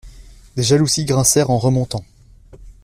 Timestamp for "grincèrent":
1.05-1.51